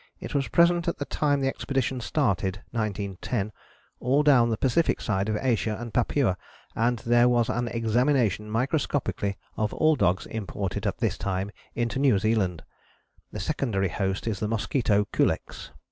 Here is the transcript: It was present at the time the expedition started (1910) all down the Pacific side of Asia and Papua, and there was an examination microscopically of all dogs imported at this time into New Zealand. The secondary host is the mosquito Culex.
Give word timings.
It 0.19 0.33
was 0.33 0.47
present 0.47 0.87
at 0.87 0.97
the 0.97 1.05
time 1.05 1.41
the 1.41 1.47
expedition 1.47 2.01
started 2.01 2.63
(1910) 2.71 3.51
all 3.99 4.23
down 4.23 4.49
the 4.49 4.57
Pacific 4.57 4.99
side 4.99 5.29
of 5.29 5.37
Asia 5.39 5.77
and 5.79 5.93
Papua, 5.93 6.37
and 6.75 6.97
there 7.05 7.29
was 7.29 7.49
an 7.49 7.67
examination 7.67 8.49
microscopically 8.49 9.37
of 9.57 9.75
all 9.75 9.95
dogs 9.95 10.25
imported 10.25 10.87
at 10.87 10.97
this 10.97 11.19
time 11.19 11.51
into 11.75 11.99
New 11.99 12.17
Zealand. 12.17 12.63
The 13.31 13.39
secondary 13.39 13.89
host 13.89 14.25
is 14.25 14.39
the 14.39 14.47
mosquito 14.47 15.05
Culex. 15.13 15.69